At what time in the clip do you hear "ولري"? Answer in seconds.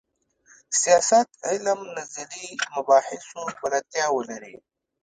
4.17-4.55